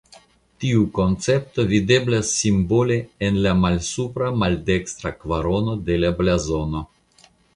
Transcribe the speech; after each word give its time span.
Tiu 0.61 0.85
koncepto 0.99 1.65
videblas 1.73 2.31
simbole 2.37 2.97
en 3.27 3.37
la 3.47 3.53
malsupra 3.65 4.31
maldekstra 4.45 5.13
kvarono 5.21 5.79
de 5.91 5.99
la 6.05 6.13
blazono. 6.23 6.85